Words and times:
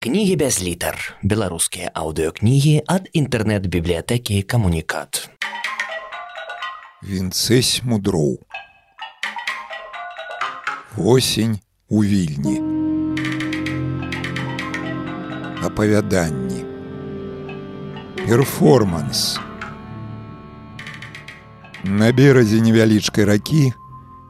Кнігі 0.00 0.36
без 0.40 0.62
літар. 0.64 0.96
Беларускія 1.20 1.90
аўдыёкнігі 1.92 2.88
ад 2.88 3.12
інтэрнэт-бібліятэкі 3.12 4.40
камунікат. 4.48 5.28
Вінцэсь 7.04 7.84
мудроў. 7.84 8.40
Восень 10.96 11.60
у 11.92 12.00
вільні. 12.00 12.56
Апавяданні. 15.68 16.64
Перформанс. 18.24 19.36
На 21.84 22.08
беразе 22.16 22.64
невялічкай 22.64 23.28
ракі 23.28 23.76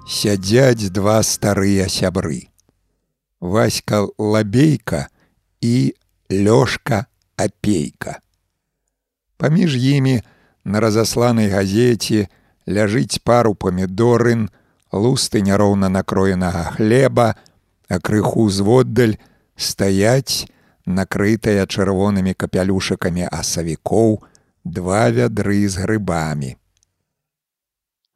сядзяць 0.02 0.90
два 0.90 1.22
старыя 1.22 1.86
сябры. 1.86 2.50
Васька 3.38 4.10
лабейка, 4.18 5.06
і 5.60 5.94
лёшка 6.30 7.06
апейка. 7.36 8.20
Паміж 9.36 9.76
імі 9.76 10.20
на 10.64 10.80
разасланай 10.80 11.48
газеце 11.48 12.28
ляжыць 12.68 13.20
пару 13.24 13.54
памідорын, 13.54 14.48
лусты 14.92 15.40
няроўна 15.40 15.88
накроенага 15.88 16.76
хлеба, 16.76 17.34
а 17.88 17.98
крыху 17.98 18.48
зводдаль 18.50 19.16
стаяць 19.56 20.46
накрытая 20.86 21.66
чырвонымі 21.66 22.34
капялюшакамі 22.34 23.26
асавікоў 23.30 24.20
два 24.64 25.08
вядры 25.10 25.68
з 25.68 25.80
грыбамі. 25.82 26.56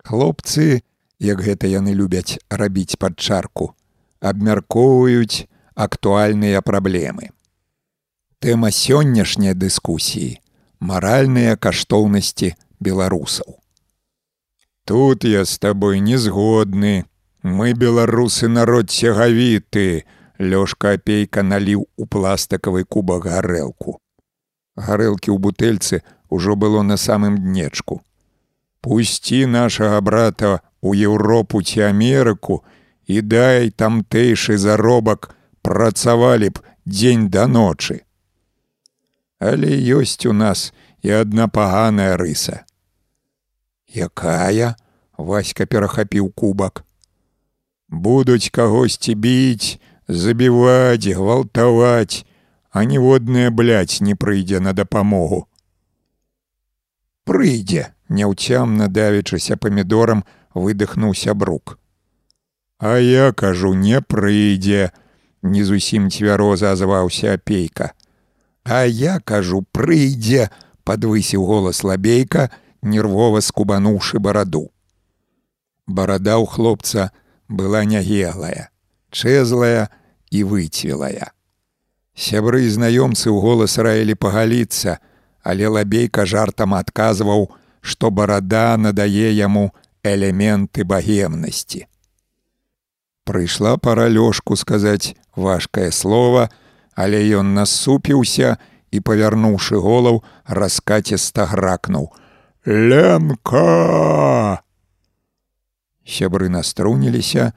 Хлопцы, 0.05 0.85
як 1.19 1.41
гэта 1.41 1.67
яны 1.67 1.97
любяць 1.97 2.39
рабіць 2.51 3.01
пад 3.01 3.17
чарку, 3.17 3.73
абмяркоўваюць 4.21 5.49
актуальныя 5.75 6.63
праблемы. 6.63 7.31
Тэма 8.39 8.71
сённяшняй 8.71 9.55
дыскусіі 9.55 10.41
маральныя 10.81 11.57
каштоўнасці 11.57 12.55
беларусаў. 12.81 13.59
Тут 14.85 15.25
я 15.25 15.45
з 15.45 15.59
табой 15.59 16.01
не 16.01 16.19
згодны. 16.19 17.05
Мы 17.43 17.73
беларусы 17.73 18.49
народ 18.49 18.91
цягавіты, 18.91 20.05
Лёшка 20.39 20.99
апейка 20.99 21.43
наліў 21.47 21.87
у 21.97 22.07
пластыкавы 22.11 22.83
кубак 22.85 23.27
гарэлку. 23.31 24.01
Гарэлкі 24.75 25.31
ў 25.31 25.39
бутэльцы 25.39 26.03
ўжо 26.29 26.57
было 26.59 26.83
на 26.83 26.97
самым 26.99 27.39
днечку. 27.39 28.03
Пусці 28.83 29.47
нашага 29.47 30.01
брата 30.01 30.61
ў 30.83 31.07
Еўропу 31.07 31.63
ці 31.63 31.87
Амерыку 31.87 32.65
і 33.07 33.23
дай 33.23 33.71
тамтэйшы 33.71 34.59
заробак 34.59 35.31
працавалі 35.65 36.55
б 36.55 36.65
дзень 36.85 37.31
да 37.33 37.49
ночы 37.49 38.05
але 39.45 39.69
ёсць 40.01 40.25
у 40.27 40.33
нас 40.33 40.73
і 41.03 41.13
адна 41.21 41.49
паганая 41.49 42.17
рыса. 42.17 42.65
Якая 43.89 44.77
Васька 45.17 45.67
перахапіў 45.67 46.33
кубак. 46.33 46.83
Будуць 47.89 48.51
кагосьці 48.51 49.15
біць, 49.15 49.79
забіваць, 50.09 51.07
гвалтаваць, 51.07 52.27
а 52.71 52.83
ніводная 52.85 53.51
бляць 53.51 54.01
не 54.01 54.17
прыйдзе 54.17 54.59
на 54.59 54.73
дапамогу. 54.73 55.47
Прыйдзе, 57.29 57.95
няўцямна 58.09 58.89
давячыся 58.89 59.57
памідорам 59.57 60.25
выдыхнуў 60.55 61.15
сябрук. 61.15 61.79
А 62.79 62.99
я 62.99 63.31
кажу, 63.33 63.75
не 63.75 64.01
прыйдзе, 64.01 64.91
не 65.45 65.65
зусім 65.65 66.11
цвяроза 66.11 66.73
азваўся 66.73 67.37
апейка. 67.37 67.93
А 68.65 68.85
я 68.89 69.21
кажу, 69.21 69.61
прыйдзе, 69.73 70.49
подвысіў 70.85 71.45
голас 71.45 71.85
лабейка, 71.85 72.49
нервова 72.83 73.45
скубануўшы 73.45 74.19
бараду. 74.19 74.73
Барада 75.87 76.41
ў 76.41 76.49
хлопца 76.49 77.13
была 77.49 77.85
нягелая, 77.85 78.73
чэзлая 79.13 79.93
і 80.33 80.45
выцвілая. 80.49 81.29
Сябры 82.17 82.65
і 82.65 82.73
знаёмцы 82.73 83.29
ў 83.29 83.37
голас 83.37 83.77
раілі 83.77 84.17
пагаліцца, 84.17 84.97
але 85.45 85.69
лабейка 85.69 86.25
жартам 86.25 86.73
адказваў, 86.73 87.53
што 87.85 88.09
барада 88.09 88.81
надае 88.81 89.29
яму 89.37 89.77
элементы 90.01 90.89
багемнасці. 90.89 91.85
Прыйшла 93.25 93.77
пара 93.79 94.09
лёшку 94.09 94.57
сказаць 94.57 95.17
важкае 95.37 95.91
слово, 95.93 96.51
але 96.95 97.25
ён 97.41 97.55
насупіўся 97.57 98.59
і 98.93 99.01
павярнуўшы 99.01 99.81
голаў 99.81 100.21
раскаціста 100.47 101.47
гракнуў: 101.49 102.13
Лемка! 102.67 104.61
Сябры 106.05 106.53
наструніліся, 106.53 107.53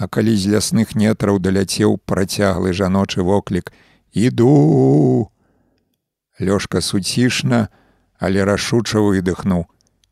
а 0.00 0.08
калі 0.08 0.32
з 0.32 0.56
лясных 0.56 0.96
нетраў 0.96 1.38
даляцеў 1.44 2.00
працяглы 2.08 2.72
жаночы 2.72 3.20
воклік: 3.20 3.68
іду! 4.16 5.28
Лёшка 6.40 6.80
суцішна, 6.80 7.68
але 8.18 8.48
рашуча 8.48 8.98
выдыхнуў: 9.04 9.68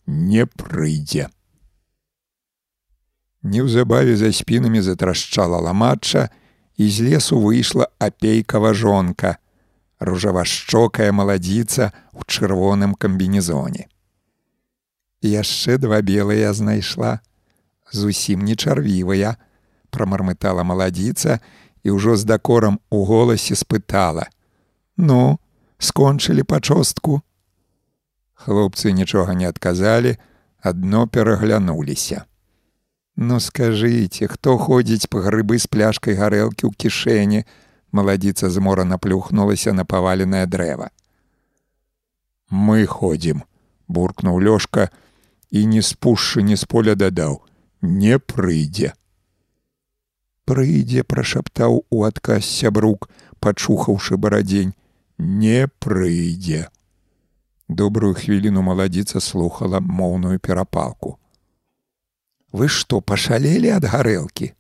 не 0.07 0.45
прыйдзе. 0.45 1.33
Неўзабаве 3.43 4.17
за 4.17 4.33
спінамі 4.33 4.81
затрашчала 4.81 5.61
ламача, 5.61 6.29
і 6.77 6.89
з 6.89 7.01
лесу 7.01 7.37
выйшла 7.41 7.89
апейкава 7.99 8.73
жонка, 8.73 9.37
ружавашчокая 10.01 11.13
маладзіца 11.13 11.93
ў 12.17 12.21
чырвоным 12.25 12.97
камбінезоне. 12.97 13.85
Яшчэ 15.21 15.77
два 15.77 16.01
белыя 16.01 16.53
знайшла, 16.57 17.21
зусім 17.93 18.49
не 18.49 18.57
чарвівая, 18.57 19.37
прамармытала 19.93 20.65
маладзіца 20.65 21.41
і 21.85 21.97
ўжо 21.97 22.17
з 22.17 22.25
дакорам 22.25 22.81
у 22.89 23.05
голасе 23.05 23.53
спытала: 23.53 24.33
«Ну, 24.97 25.37
скончылі 25.77 26.49
пачостку. 26.49 27.21
Хлопцы 28.33 28.93
нічога 28.93 29.37
не 29.37 29.45
адказалі, 29.45 30.17
адно 30.65 31.09
пераглянуліся. 31.09 32.25
Ну 33.17 33.41
скажыце, 33.41 34.29
хто 34.29 34.57
ходзіць 34.59 35.11
па 35.11 35.21
грыбы 35.27 35.59
з 35.59 35.67
пляшкай 35.67 36.15
гарэлкі 36.15 36.71
ў 36.71 36.73
кішэні, 36.73 37.45
маладзіца 37.93 38.51
змора 38.51 38.87
наплюхнулася 38.87 39.75
на 39.75 39.85
паваленае 39.85 40.47
дрэва. 40.47 40.91
Мы 42.51 42.87
ходзім, 42.87 43.43
буркнуў 43.89 44.41
лёшка 44.41 44.91
і 45.51 45.67
не 45.67 45.83
спушшы 45.83 46.43
ні 46.43 46.57
з 46.57 46.65
поля 46.65 46.95
дадаў: 46.95 47.43
не 47.83 48.19
прыйдзе. 48.19 48.95
Прыйдзе, 50.47 51.03
прашаптаў 51.03 51.85
у 51.91 52.03
адказ 52.07 52.47
сябрук, 52.47 53.11
пачухаўшы 53.39 54.17
барадзень, 54.17 54.75
не 55.19 55.69
прыйдзе. 55.79 56.71
Добрую 57.69 58.15
хвіліну 58.15 58.63
маладзіца 58.63 59.21
слухала 59.21 59.79
моўную 59.79 60.39
перапалку 60.39 61.20
вы 62.53 62.69
што 62.69 63.01
пашалелі 63.01 63.71
ад 63.77 63.87
гарэлкі 63.93 64.51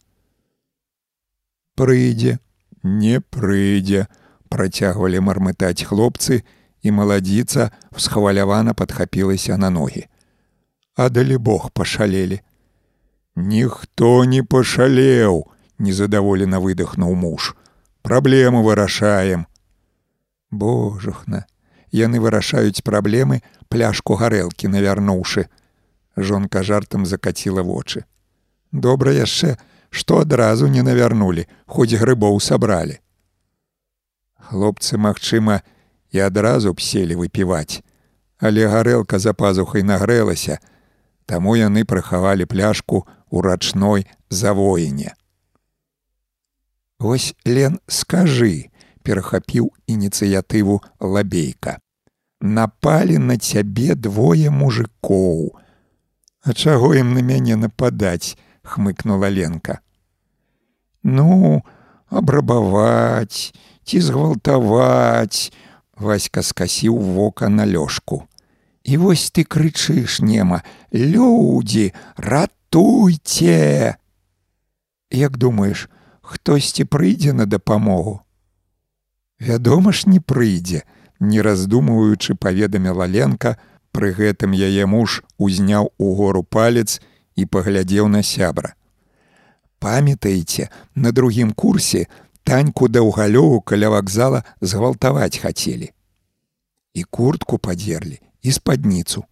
прыйдзе 1.81 2.39
не 2.83 3.21
прыйдзе 3.21 4.07
працягвалі 4.53 5.23
мармытаць 5.31 5.87
хлопцы 5.91 6.43
і 6.83 6.95
маладзіца 6.97 7.71
схвалявана 7.97 8.75
падхапілася 8.75 9.57
на 9.57 9.71
ногі 9.71 10.07
а 10.97 11.09
далі 11.09 11.39
бог 11.51 11.71
пашалелі 11.71 12.41
ніхто 13.37 14.25
не 14.25 14.43
пашалеў 14.43 15.45
незадаволена 15.81 16.61
выдохнуў 16.61 17.15
муж. 17.15 17.57
Праблему 18.03 18.63
вырашаем 18.63 19.47
божухна 20.51 21.47
яны 21.93 22.21
вырашаюць 22.23 22.83
праблемы 22.87 23.43
пляшку 23.69 24.15
гарэлкі 24.15 24.71
навярнуўшы 24.73 25.47
жонка 26.17 26.63
жартам 26.63 27.07
закаціла 27.07 27.63
вочы. 27.63 28.05
Добра 28.73 29.13
яшчэ, 29.13 29.57
што 29.91 30.21
адразу 30.23 30.67
не 30.67 30.83
навярнулі, 30.83 31.47
хоць 31.67 31.95
грыбоў 31.95 32.41
сабралі. 32.41 33.01
Хлопцы, 34.39 34.97
магчыма, 34.97 35.63
і 36.11 36.19
адразу 36.27 36.73
б 36.75 36.81
селі 36.81 37.15
выпіваць, 37.15 37.83
але 38.39 38.67
гарэлка 38.67 39.19
за 39.19 39.35
пазухай 39.35 39.83
нагрэлася, 39.83 40.59
таму 41.27 41.55
яны 41.55 41.85
прыхавалі 41.85 42.47
пляшку 42.47 43.07
ў 43.31 43.43
рачной 43.47 44.07
завоіне. 44.31 45.15
Вось 46.99 47.35
Лен 47.47 47.79
скажы, 47.87 48.71
перахапіў 49.03 49.71
ініцыятыву 49.87 50.83
лабейка. 51.01 51.79
Напалі 52.41 53.19
на 53.19 53.37
цябе 53.39 53.95
двое 53.95 54.51
мужикоў, 54.51 55.57
А 56.43 56.53
чаго 56.53 56.95
ім 56.97 57.15
на 57.15 57.23
мяне 57.23 57.57
нападаць, 57.57 58.37
хмыкнула 58.63 59.29
Ленка. 59.29 59.81
Ну, 61.03 61.63
абрабаваць, 62.09 63.53
ці 63.85 64.01
згвалтаваць, 64.01 65.53
Васька 66.01 66.41
скасіў 66.43 66.97
вока 66.97 67.49
на 67.53 67.69
лёжку. 67.69 68.25
І 68.85 68.97
вось 68.97 69.29
ты 69.31 69.45
крычыш 69.45 70.25
нема: 70.25 70.63
Людзі, 70.93 71.93
ратуйце! 72.17 73.97
Як 75.11 75.37
думаеш, 75.37 75.91
хтосьці 76.23 76.85
прыйдзе 76.85 77.33
на 77.33 77.45
дапамогу? 77.45 78.25
Вядома 79.41 79.93
ж, 79.93 80.09
не 80.09 80.21
прыйдзе, 80.21 80.89
не 81.21 81.43
раздумваючы 81.43 82.35
паведаміла 82.35 83.05
Ленка, 83.05 83.61
пры 83.93 84.13
гэтым 84.17 84.53
яе 84.55 84.87
муж 84.87 85.23
узняў 85.39 85.93
угору 85.99 86.43
палец 86.43 87.01
і 87.37 87.47
паглядзеў 87.47 88.09
на 88.09 88.23
сябра. 88.23 88.75
Памятаеце, 89.79 90.69
на 90.95 91.13
другім 91.13 91.53
курсе 91.53 92.07
таньку 92.45 92.89
даўгалёву 92.89 93.61
каля 93.61 93.91
вакзала 93.91 94.45
згвалтаваць 94.61 95.39
хацелі. 95.39 95.91
І 96.95 97.03
куртку 97.05 97.59
падзерлі 97.59 98.21
і 98.43 98.53
спадніцу. 98.53 99.25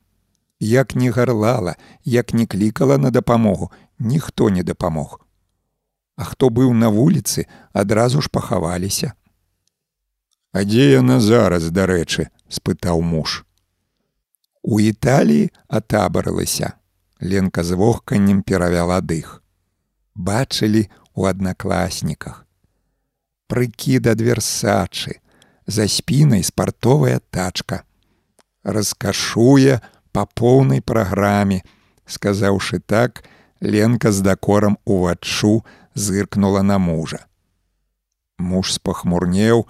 Як 0.61 0.95
не 0.95 1.11
гарлала, 1.11 1.77
як 2.05 2.35
не 2.35 2.47
клікала 2.47 2.99
на 2.99 3.11
дапамогу, 3.11 3.71
ніхто 3.99 4.51
не 4.51 4.63
дапамог. 4.63 5.21
А 6.17 6.25
хто 6.25 6.49
быў 6.51 6.73
на 6.75 6.89
вуліцы, 6.89 7.47
адразу 7.73 8.21
ж 8.21 8.29
пахаваліся. 8.33 9.13
А 10.53 10.65
дзе 10.65 10.91
яна 10.99 11.21
зараз, 11.21 11.71
дарэчы, 11.71 12.33
спытаў 12.49 13.03
муж. 13.03 13.45
У 14.63 14.81
Італіі 14.81 15.51
атабарылася. 15.69 16.73
Ленка 17.21 17.65
з 17.65 17.75
вохканнем 17.75 18.43
перавяла 18.43 19.01
дых. 19.01 19.43
Бачылі 20.15 20.87
у 21.15 21.27
аднакласніках. 21.27 22.47
Прыкід 23.49 24.07
ад 24.07 24.21
версачы, 24.21 25.19
за 25.67 25.89
спінай 25.89 26.43
спартовая 26.43 27.21
тачка 27.31 27.83
раскашуе 28.69 29.81
па 30.13 30.27
поўнай 30.27 30.81
праграме. 30.81 31.63
Сказаўшы 32.07 32.81
так, 32.81 33.25
Ленка 33.61 34.13
з 34.13 34.21
дакорам 34.21 34.79
уваччу 34.85 35.65
зыркнула 35.95 36.63
на 36.63 36.79
мужа. 36.79 37.27
Муж 38.39 38.73
спахмурнеў, 38.73 39.67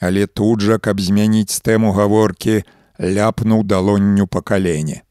але 0.00 0.26
тут 0.26 0.60
жа, 0.60 0.78
каб 0.78 1.00
змяніць 1.00 1.62
тэму 1.64 1.92
гаворкі, 1.96 2.62
ляпнуў 3.02 3.66
далонню 3.66 4.26
па 4.26 4.42
калене. 4.42 5.02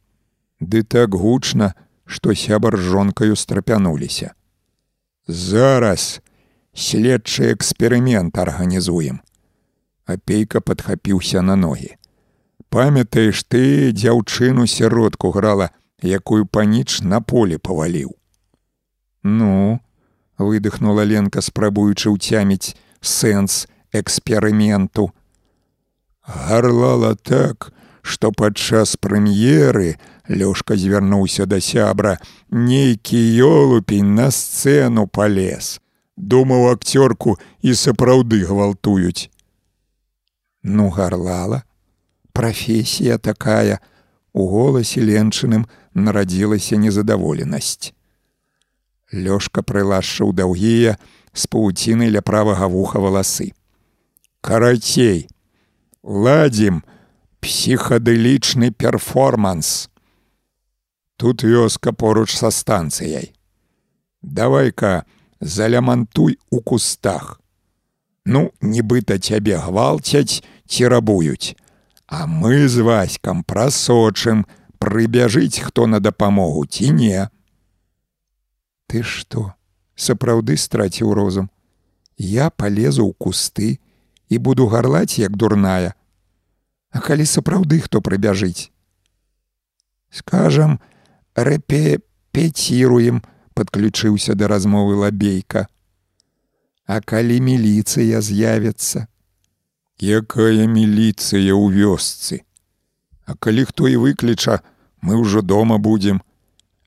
Ды 0.60 0.84
так 0.84 1.16
гучна, 1.16 1.74
што 2.06 2.34
сябар 2.34 2.78
з 2.78 2.88
жонкаю 2.96 3.36
страпянуліся. 3.36 4.34
Зараз 5.28 6.22
следчы 6.74 7.52
эксперымент 7.52 8.38
арганізуем. 8.38 9.20
Апейка 10.06 10.62
падхапіўся 10.62 11.42
на 11.42 11.56
ногі. 11.56 11.98
Памятаеш 12.72 13.44
ты 13.44 13.92
дзяўчыну 13.92 14.66
сяродку 14.66 15.32
грала, 15.32 15.72
якую 16.02 16.46
паніч 16.48 17.02
на 17.02 17.22
поле 17.22 17.60
паваліў. 17.60 18.16
Ну, 19.24 19.82
выдыхнула 20.38 21.04
Ленка, 21.04 21.42
спрабуючы 21.42 22.10
ўцяміць 22.10 22.74
сэнс 23.02 23.68
эксперыменту. 23.92 25.12
Гарлала 26.24 27.16
так, 27.16 27.72
што 28.02 28.32
падчас 28.32 28.96
прэм'еры 28.96 29.98
Лёшка 30.32 30.78
звярнуўся 30.78 31.46
да 31.46 31.60
сябра, 31.60 32.18
нейкі 32.50 33.20
ёлупень 33.44 34.16
на 34.16 34.30
сцэну 34.32 35.08
палез. 35.08 35.82
Думаў 36.16 36.70
акцёрку 36.72 37.36
і 37.62 37.74
сапраўды 37.76 38.46
гвалтуюць. 38.46 39.30
Ну 40.64 40.90
гарлала, 40.90 41.64
прафесія 42.32 43.18
такая 43.18 43.82
у 44.32 44.48
голасе 44.48 45.02
ленчыным 45.02 45.66
нарадзілася 45.94 46.78
незадаволенасць 46.78 47.92
лёшка 49.12 49.62
прылашчыў 49.62 50.32
даўгія 50.34 50.96
з 51.34 51.48
павуціны 51.48 52.08
ля 52.10 52.22
правага 52.22 52.68
вуха 52.68 53.00
валасы 53.04 53.52
карацей 54.42 55.28
ладзім 56.04 56.82
псіхадылічны 57.42 58.72
перформанс 58.72 59.90
тут 61.18 61.44
вёска 61.44 61.94
поруч 61.94 62.36
са 62.36 62.52
станцыяй 62.52 63.34
давай-ка 64.22 65.06
залямантуй 65.40 66.38
у 66.50 66.62
кустах 66.62 67.42
ну 68.26 68.52
нібыта 68.62 69.18
цябе 69.18 69.58
гвалцяць 69.58 70.42
ці 70.68 70.88
рабуюць 70.88 71.56
А 72.12 72.28
мы 72.28 72.68
з 72.68 72.84
васькам 72.84 73.40
прасочым, 73.48 74.44
прыбяжыць 74.84 75.64
хто 75.64 75.88
на 75.88 76.04
дапамогу 76.04 76.66
ці 76.68 76.92
не. 76.92 77.30
Ты 78.92 79.00
што, 79.00 79.56
сапраўды 79.96 80.58
страціў 80.60 81.14
розум. 81.16 81.48
Я 82.18 82.50
полезу 82.52 83.08
ў 83.08 83.16
кусты 83.16 83.80
і 84.32 84.38
буду 84.40 84.68
гарлаць 84.72 85.20
як 85.20 85.36
дурная. 85.36 85.94
А 86.92 87.00
калі 87.04 87.28
сапраўды 87.28 87.84
хто 87.84 88.00
прыбяжыць. 88.00 88.72
Скажам, 90.08 90.80
рэпепеціруем, 91.36 93.22
подключыўся 93.54 94.36
да 94.36 94.48
размовы 94.48 94.96
лабейка. 94.96 95.68
А 96.88 97.04
калі 97.04 97.40
міліцыя 97.44 98.24
з'явіцца, 98.24 99.08
якая 100.00 100.64
міліцыя 100.68 101.52
ў 101.52 101.66
вёсцы. 101.76 102.48
А 103.28 103.36
калі 103.36 103.68
хто 103.68 103.92
і 103.92 104.00
выкліча, 104.00 104.64
мы 105.04 105.20
ўжо 105.20 105.44
дома 105.44 105.78
будзем. 105.78 106.24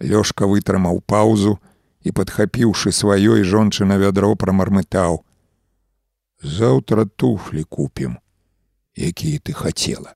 Лёшка 0.01 0.49
вытрымаў 0.49 1.05
паўзу 1.05 1.61
і, 2.05 2.13
падхапіўшы 2.13 2.93
сваёй 2.93 3.45
жончына 3.45 4.01
вядро 4.01 4.33
прамармытаў: 4.33 5.25
«Заўтра 6.45 7.07
туфлі 7.07 7.65
купім, 7.65 8.19
якія 8.93 9.41
ты 9.41 9.57
хацела. 9.57 10.13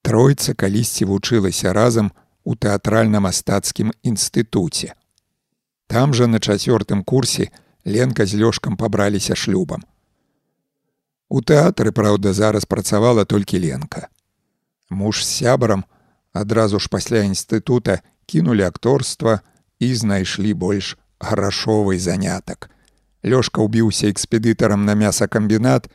Тройца 0.00 0.54
калісьці 0.56 1.04
вучылася 1.04 1.76
разам 1.76 2.08
у 2.42 2.56
тэатральна-мастацкім 2.56 3.92
інстытуце. 4.02 4.96
Там 5.92 6.16
жа 6.16 6.26
на 6.26 6.40
чацвёртым 6.40 7.04
курсе, 7.04 7.52
Ленка 7.84 8.24
з 8.24 8.40
лёшкам 8.40 8.80
пабраліся 8.80 9.36
шлюбам. 9.36 9.84
У 11.28 11.44
тэатры, 11.44 11.92
праўда, 11.92 12.32
зараз 12.32 12.64
працавала 12.64 13.24
толькі 13.24 13.60
Ленка. 13.60 14.08
Муж 14.88 15.20
з 15.24 15.28
сябрам 15.28 15.84
адразу 16.32 16.80
ж 16.80 16.88
пасля 16.88 17.28
інстытута 17.28 18.00
кінулі 18.24 18.64
акторства 18.64 19.40
і 19.78 19.94
знайшлі 19.94 20.54
больш 20.54 20.96
грашовы 21.20 21.98
занятак. 21.98 22.71
Лёшка 23.22 23.62
ўбіўся 23.62 24.10
экспедытарам 24.10 24.84
на 24.84 24.94
мясакамбінат, 24.94 25.86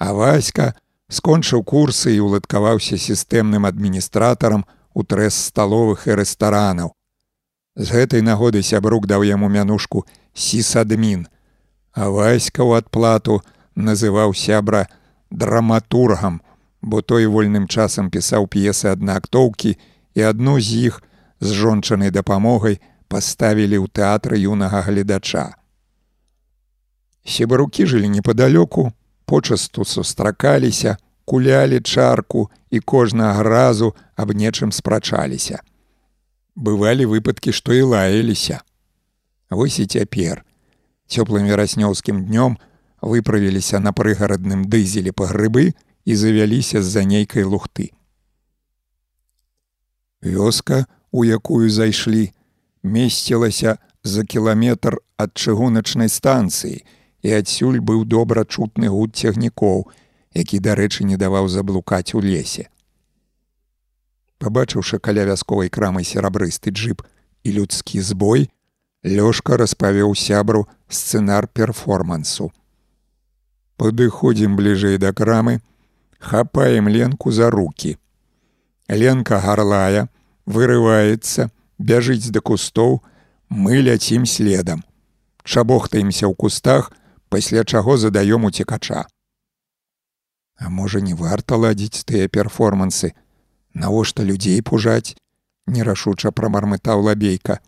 а 0.00 0.12
Васька 0.16 0.74
скончыў 1.10 1.64
курсы 1.64 2.16
і 2.16 2.24
ўладкаваўся 2.24 2.96
сістэмным 2.96 3.66
адміністратарам 3.66 4.64
у 4.94 5.02
трэс 5.04 5.34
сталовых 5.50 6.06
і 6.06 6.16
рэстаранаў. 6.22 6.94
З 7.76 7.86
гэтай 7.90 8.22
нагоды 8.22 8.62
сябрук 8.62 9.06
даў 9.06 9.26
яму 9.26 9.48
мянушку 9.48 10.06
сісадмін, 10.34 11.26
а 11.92 12.08
васька 12.08 12.62
ў 12.62 12.82
адплату 12.82 13.42
называў 13.74 14.34
сябра 14.34 14.86
драматургам, 15.30 16.40
бо 16.82 17.02
той 17.02 17.26
вольным 17.26 17.68
часам 17.68 18.10
пісаў 18.10 18.46
п'есы 18.46 18.90
аднаактоўкі 18.90 19.76
і 20.14 20.20
адну 20.22 20.58
з 20.60 20.90
іх 20.90 21.02
з 21.40 21.48
жончанай 21.54 22.10
дапамогай 22.10 22.80
паставілі 23.10 23.82
ў 23.82 23.86
тэатры 23.90 24.38
юнага 24.38 24.82
гледача. 24.86 25.59
Себарукі 27.24 27.86
жылі 27.86 28.08
непадалёку, 28.08 28.92
почасту 29.24 29.84
сустракаліся, 29.84 30.96
кулялі 31.24 31.80
чарку 31.80 32.50
і 32.70 32.80
кожнага 32.80 33.42
разу 33.42 33.94
аб 34.16 34.34
нечым 34.34 34.72
спрачаліся. 34.72 35.62
Бывалі 36.56 37.06
выпадкі, 37.06 37.52
што 37.52 37.72
і 37.72 37.82
лаяліся. 37.82 38.60
Вось 39.50 39.78
і 39.78 39.86
цяпер. 39.86 40.44
Цёплым 41.06 41.46
вераснёўскім 41.46 42.26
днём 42.26 42.58
выправіліся 43.02 43.80
на 43.80 43.92
прыгарадным 43.92 44.66
дызелі 44.66 45.12
па 45.12 45.30
грыбы 45.30 45.72
і 46.04 46.16
завяліся 46.16 46.82
з-за 46.82 47.04
нейкай 47.04 47.44
лухты. 47.44 47.90
Вёска, 50.22 50.86
у 51.10 51.24
якую 51.24 51.70
зайшлі, 51.70 52.32
месцілася 52.82 53.78
за 54.04 54.24
кіламетр 54.24 55.00
ад 55.16 55.32
чыгуначнай 55.34 56.08
станцыі, 56.08 56.84
і 57.22 57.32
адсюль 57.36 57.80
быў 57.80 58.04
добра 58.04 58.44
чутны 58.44 58.88
гуд 58.88 59.16
цягнікоў, 59.16 59.88
які, 60.34 60.58
дарэчы, 60.58 61.04
не 61.04 61.16
даваў 61.16 61.48
заблукаць 61.48 62.14
у 62.14 62.20
лесе. 62.20 62.68
Пабачыўшы 64.38 64.98
каля 64.98 65.26
вясковай 65.28 65.68
крамы 65.68 66.04
серабрысты 66.04 66.70
джып 66.70 67.04
і 67.44 67.52
людскі 67.52 68.00
збой, 68.00 68.48
Лёшка 69.02 69.56
распавёў 69.56 70.12
сябру 70.14 70.68
сцэнар 70.92 71.46
перформансу. 71.48 72.52
Падыходзім 73.80 74.56
бліжэй 74.60 74.98
да 75.00 75.14
крамы, 75.16 75.62
хапаем 76.18 76.88
ленку 76.88 77.32
за 77.32 77.48
руки. 77.48 77.96
Ленка 78.88 79.40
гарлая, 79.40 80.10
вырываецца, 80.44 81.48
бяжыць 81.78 82.28
да 82.28 82.44
кустоў, 82.44 83.00
мы 83.48 83.80
ляцім 83.80 84.26
следам. 84.26 84.84
Чабохтаемся 85.44 86.28
ў 86.28 86.36
кустах, 86.36 86.92
пасля 87.30 87.64
чаго 87.64 87.96
задаём 87.96 88.44
уцекача. 88.44 89.06
А 90.58 90.68
можа, 90.68 91.00
не 91.00 91.14
варта 91.14 91.56
ладзіць 91.56 92.04
тыя 92.04 92.28
перформансы, 92.28 93.14
Навошта 93.74 94.24
людзей 94.24 94.62
пужаць, 94.62 95.14
нерашуча 95.66 96.32
прамармытаў 96.34 97.06
лабейка. 97.06 97.60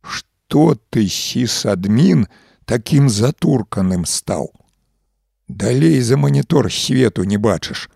Што 0.00 0.76
ты 0.90 1.04
сіс 1.12 1.66
адмін 1.68 2.24
такім 2.64 3.12
затурканым 3.12 4.08
стаў? 4.08 4.48
Далей 5.48 6.00
за 6.00 6.16
манітор 6.16 6.72
свету 6.72 7.24
не 7.24 7.36
бачыш. 7.36 7.88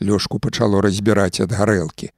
Лёшку 0.00 0.38
пачало 0.38 0.82
разбіраць 0.82 1.40
ад 1.40 1.54
гарэлкі. 1.54 2.10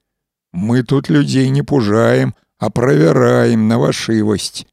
Мы 0.53 0.83
тут 0.83 1.11
людзей 1.11 1.51
не 1.51 1.63
пужаем, 1.63 2.35
а 2.59 2.71
правяраем 2.71 3.69
на 3.69 3.77
вашывасць. 3.77 4.65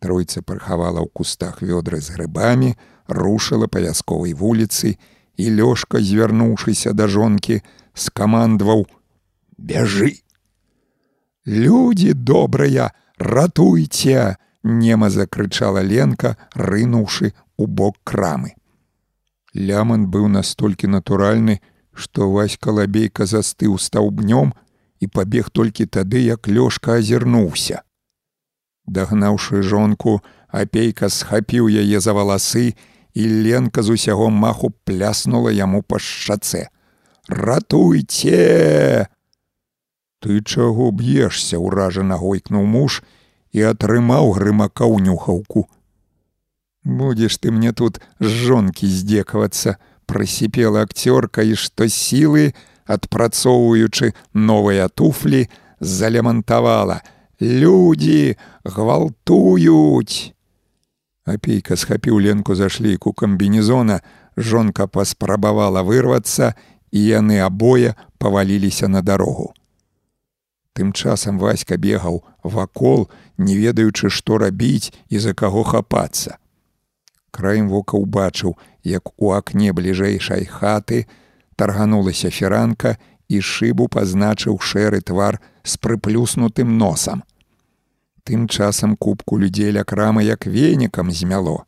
Тройца 0.00 0.42
прыхавала 0.42 1.00
ў 1.00 1.08
кустах 1.12 1.62
вёдры 1.62 2.00
з 2.04 2.12
грыбамі, 2.16 2.76
рушыла 3.08 3.66
па 3.66 3.80
вясковай 3.80 4.34
вуліцы, 4.34 4.98
і 5.36 5.44
лёшка, 5.56 6.00
звярнуўшыся 6.00 6.92
да 6.92 7.08
жонкі, 7.08 7.62
скамандваў: 7.94 8.86
«Бяжы! 9.58 10.20
Людзі 11.46 12.12
добрыя, 12.12 12.92
ратуйце! 13.18 14.36
Нема 14.66 15.10
закрычала 15.10 15.78
Ленка, 15.78 16.36
рынуўшы 16.58 17.32
у 17.56 17.66
бок 17.66 18.02
крамы. 18.02 18.58
Ляман 19.54 20.10
быў 20.10 20.26
настолькі 20.26 20.90
натуральны, 20.90 21.62
што 21.94 22.26
васька 22.34 22.74
лабейка 22.74 23.30
застыў 23.30 23.78
стаўбнём 23.78 24.52
і 25.00 25.06
пабег 25.06 25.54
толькі 25.54 25.86
тады, 25.86 26.18
як 26.18 26.48
лёшка 26.50 26.98
азірнуўся. 26.98 27.85
Дагнаўшы 28.86 29.62
жонку, 29.62 30.22
апейка 30.48 31.10
схапіў 31.10 31.68
яе 31.68 32.00
за 32.00 32.14
валасы 32.14 32.74
і 33.16 33.22
Ленка 33.42 33.82
з 33.82 33.98
усяго 33.98 34.30
маху 34.30 34.70
пляснула 34.84 35.50
яму 35.50 35.82
па 35.82 35.98
шчацэ. 35.98 36.68
Ратуйце! 37.28 39.08
Ты 40.20 40.42
чаго 40.42 40.90
б'ешся, 40.92 41.58
уражана 41.58 42.16
гойкнуў 42.16 42.64
муж 42.66 43.02
і 43.52 43.66
атрымаў 43.72 44.30
грымака 44.38 44.86
ў 44.86 45.02
нюхаўку. 45.02 45.66
Будзеш 46.86 47.38
ты 47.42 47.50
мне 47.50 47.72
тут 47.72 47.98
з 48.20 48.30
жонкі 48.30 48.86
здзекавацца, 48.86 49.76
прасіпела 50.06 50.86
акцёрка 50.86 51.42
і 51.42 51.58
што 51.58 51.90
сілы, 51.90 52.54
адпрацоўваючы 52.86 54.14
новыя 54.32 54.86
туфлі, 54.88 55.50
залямантавала: 55.80 57.02
Людзі 57.40 58.36
гвалтуюць! 58.64 60.32
Апейка 61.26 61.76
схапіў 61.76 62.16
ленку 62.22 62.54
за 62.54 62.68
шлейку 62.72 63.12
камбінезона, 63.12 64.00
жонка 64.36 64.86
паспрабавала 64.86 65.82
вырвацца, 65.82 66.54
і 66.92 67.00
яны 67.02 67.42
абое 67.44 67.92
паваліліся 68.16 68.88
на 68.88 69.02
дарогу. 69.02 69.52
Тым 70.72 70.92
часам 70.92 71.36
васька 71.38 71.76
бегаў 71.76 72.24
вакол, 72.42 73.10
не 73.36 73.56
ведаючы, 73.56 74.08
што 74.08 74.38
рабіць 74.38 74.94
і 75.08 75.18
за 75.18 75.34
каго 75.34 75.64
хапацца. 75.64 76.38
Краем 77.32 77.68
вока 77.68 78.00
ўбачыў, 78.00 78.56
як 78.80 79.12
у 79.20 79.36
акне 79.36 79.76
бліжэйшай 79.76 80.48
хаты 80.48 81.04
тарганулася 81.56 82.30
фіранка 82.30 82.96
і 83.28 83.40
шыбу 83.40 83.88
пазначыў 83.88 84.58
шэры 84.60 85.00
твар 85.00 85.40
з 85.64 85.78
прыплюснутым 85.78 86.76
носам. 86.78 87.24
Тым 88.24 88.48
часам 88.48 88.96
кубку 88.96 89.38
людзей 89.38 89.70
ля 89.70 89.84
крама 89.84 90.22
як 90.22 90.46
венікам 90.46 91.12
змяло. 91.12 91.64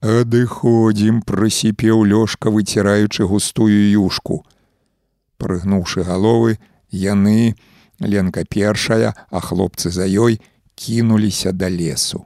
Адыходзім, 0.00 1.20
прысіпеў 1.28 2.04
лёшка, 2.08 2.48
выціраючы 2.48 3.24
густую 3.28 3.90
юшку. 3.92 4.44
Прыгнуўшы 5.36 6.04
галовы, 6.04 6.56
яны, 6.88 7.56
Ленка 8.00 8.44
першая, 8.44 9.14
а 9.28 9.40
хлопцы 9.40 9.90
за 9.90 10.08
ёй 10.08 10.40
кінуліся 10.74 11.52
да 11.52 11.68
лесу. 11.68 12.24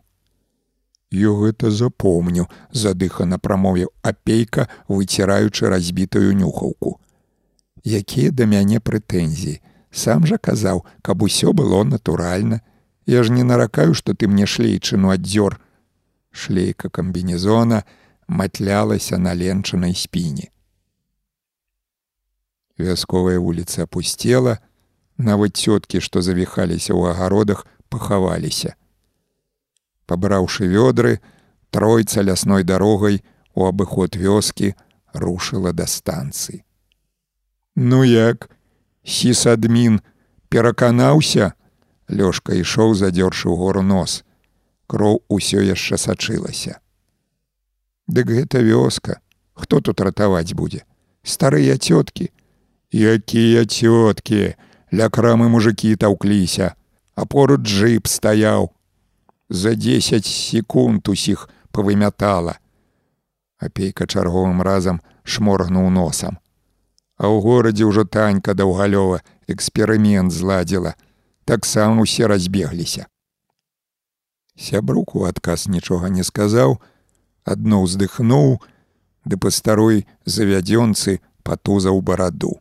Ё 1.10 1.34
гэта 1.38 1.70
запомню, 1.70 2.46
задыхана 2.70 3.38
прамовіў 3.38 3.90
апейка, 4.02 4.68
выціраючы 4.86 5.68
разбітую 5.68 6.30
нюхаўку. 6.34 7.00
Якія 7.84 8.30
да 8.30 8.48
мяне 8.48 8.80
прэтэнзіі, 8.80 9.60
сам 9.92 10.26
жа 10.26 10.38
казаў, 10.38 10.84
каб 11.02 11.22
усё 11.22 11.52
было 11.52 11.84
натуральна, 11.84 12.60
Я 13.06 13.22
ж 13.22 13.32
не 13.32 13.44
наракаю, 13.44 13.94
што 13.94 14.14
ты 14.14 14.28
мне 14.28 14.46
шлейчыну 14.46 15.12
аддзёр. 15.12 15.60
Шлейка 16.30 16.88
камбінезона 16.88 17.84
матлялася 18.26 19.18
на 19.18 19.34
ленчанай 19.34 19.94
спіне. 19.94 20.48
Вясковая 22.78 23.38
вуліца 23.38 23.84
опусцела, 23.84 24.58
нават 25.18 25.56
цёткі, 25.60 26.00
што 26.00 26.22
завіхаліся 26.22 26.96
ў 26.96 27.12
агародах, 27.12 27.66
пахаваліся. 27.92 28.74
Пабраўшы 30.08 30.66
вёдры, 30.66 31.20
тройца 31.70 32.24
лясной 32.24 32.64
дарогай 32.64 33.22
у 33.54 33.68
абыход 33.68 34.16
вёскі 34.16 34.74
рушыла 35.12 35.72
да 35.72 35.86
станцыі. 35.86 36.63
Ну 37.76 38.04
як, 38.04 38.50
сісадмін 39.04 40.00
пераканаўся, 40.48 41.52
Лёшка 42.10 42.52
ішоў, 42.52 42.94
задзёршы 42.94 43.48
гору 43.48 43.82
нос. 43.82 44.24
Кроў 44.86 45.24
усё 45.28 45.64
яшчэ 45.64 45.96
сачылася. 45.96 46.80
Дык 48.06 48.28
гэта 48.28 48.60
вёска, 48.60 49.20
хто 49.54 49.80
тут 49.80 50.00
ратаваць 50.00 50.52
будзе? 50.52 50.84
Старыя 51.24 51.80
цёткі, 51.80 52.28
якія 52.92 53.64
цёткі, 53.64 54.54
ля 54.92 55.08
крамы 55.08 55.48
мужикі 55.48 55.96
таўкліся, 55.96 56.76
а 57.16 57.24
поруч 57.24 57.64
джип 57.64 58.06
стаяў. 58.06 58.70
За 59.48 59.74
10 59.74 60.26
секунд 60.26 61.08
усіх 61.08 61.48
павымятала. 61.72 62.60
Апейка 63.56 64.04
чарговым 64.04 64.60
разам 64.60 65.00
шморгнуў 65.24 65.88
носам. 65.88 66.36
А 67.16 67.30
ў 67.30 67.38
горадзе 67.40 67.86
ўжо 67.86 68.04
танька 68.04 68.54
даўгалёва 68.58 69.22
эксперымент 69.46 70.34
зладзіла, 70.34 70.94
таксама 71.44 72.02
усе 72.02 72.26
разбегліся. 72.26 73.06
Сябрук 74.56 75.14
у 75.14 75.24
адказ 75.24 75.66
нічога 75.68 76.10
не 76.10 76.24
сказаў, 76.26 76.78
адно 77.44 77.82
ўздыхнуў, 77.86 78.58
ды 79.24 79.34
па 79.38 79.50
старой 79.50 80.06
завядзёнцы 80.26 81.20
патузаў 81.42 82.00
бараду. 82.02 82.58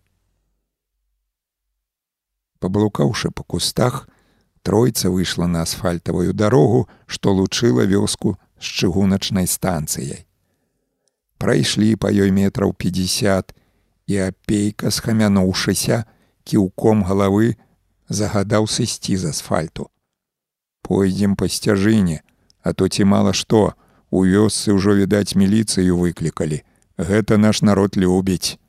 Паблукаўшы 2.60 3.30
па 3.32 3.44
кустах, 3.44 4.08
тройца 4.64 5.10
выйшла 5.10 5.48
на 5.48 5.64
асфальтавую 5.68 6.34
дарогу, 6.34 6.88
што 7.06 7.34
лучыла 7.34 7.84
вёску 7.84 8.38
з 8.60 8.66
чыгуначнай 8.80 9.48
станцыяй. 9.48 10.26
Прайшлі 11.38 11.96
па 12.00 12.08
ёй 12.08 12.32
метраў 12.32 12.72
50 12.72 13.52
і 14.08 14.18
апейка, 14.28 14.92
схамянуўшыся, 14.92 16.04
кіўком 16.44 17.04
галавы 17.08 17.56
загадаў 18.10 18.68
сысці 18.68 19.16
з 19.18 19.32
асфальту. 19.32 19.90
Пойдзем 20.84 21.36
па 21.40 21.48
сцяжыне, 21.48 22.22
а 22.62 22.74
то 22.74 22.88
ці 22.88 23.08
мала 23.08 23.34
што, 23.34 23.74
у 24.12 24.26
вёсцы 24.26 24.76
ўжо 24.76 24.94
відаць 25.00 25.36
міліцыю 25.36 25.98
выклікалі. 25.98 26.62
Гэта 26.98 27.38
наш 27.38 27.62
народ 27.62 27.98
любіць. 27.98 28.60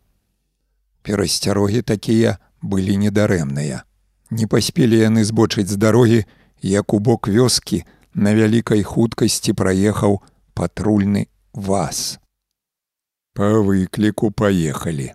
Перасцярогі 1.03 1.83
такія 1.83 2.39
былі 2.63 2.97
недарэмныя. 2.97 3.85
Не 4.31 4.47
паспелі 4.47 4.97
яны 4.97 5.25
збочыць 5.25 5.69
з 5.69 5.77
дарогі, 5.77 6.25
як 6.63 6.95
у 6.95 6.99
бок 6.99 7.29
вёскі 7.29 7.85
на 8.15 8.33
вялікай 8.33 8.83
хуткасці 8.83 9.53
праехаў 9.53 10.23
патрульны 10.55 11.29
вас. 11.53 12.19
Па 13.35 13.51
выкліку 13.61 14.31
паехалі, 14.31 15.13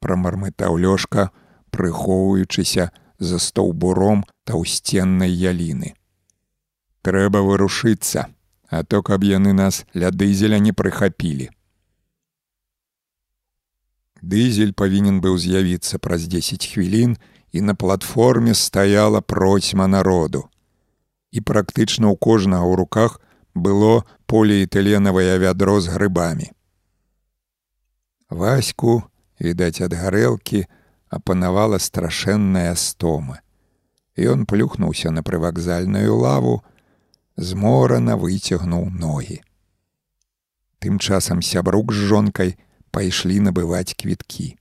прамармытаў 0.00 0.76
лёшка, 0.80 1.30
прыхоўваючыся 1.70 2.90
за 3.20 3.38
стаўбуром 3.38 4.24
таўсценнай 4.44 5.30
яліны. 5.30 5.94
Трэба 7.02 7.40
вырушыцца, 7.44 8.28
а 8.68 8.84
то 8.84 9.02
каб 9.02 9.24
яны 9.24 9.52
нас 9.52 9.84
ля 9.94 10.10
дызеля 10.10 10.58
не 10.58 10.72
прыхапілі. 10.72 11.50
Дызель 14.20 14.76
павінен 14.76 15.20
быў 15.24 15.38
з'явіцца 15.40 15.98
праз 15.98 16.28
10 16.28 16.66
хвілін 16.72 17.16
і 17.52 17.60
на 17.60 17.74
платформе 17.74 18.54
стаяла 18.54 19.20
процьма 19.20 19.86
народу. 19.86 20.48
І 21.32 21.40
практычна 21.40 22.12
ў 22.12 22.16
кожнага 22.20 22.68
ў 22.68 22.74
руках 22.76 23.20
было 23.54 24.04
поліэтыленавае 24.26 25.38
вядро 25.38 25.80
з 25.80 25.88
грыбамі. 25.88 26.52
Ваську, 28.30 29.09
відаць 29.40 29.80
ад 29.80 29.96
гарэлкі, 29.96 30.66
апанавала 31.08 31.80
страшэнная 31.80 32.74
стома. 32.76 33.40
Ён 34.16 34.44
плюхнуўся 34.46 35.10
на 35.10 35.24
прывакзальную 35.24 36.14
лаву, 36.14 36.60
зморана 37.36 38.16
выцягнуў 38.20 38.90
ногі. 38.92 39.40
Тым 40.78 41.00
часам 41.00 41.42
сябрук 41.42 41.92
з 41.92 42.08
жонкай, 42.12 42.56
пайшлі 42.90 43.40
набываць 43.48 43.96
квіткі. 43.96 44.56